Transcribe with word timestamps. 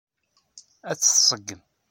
Ad 0.89 0.97
t-tṣeggem. 0.97 1.61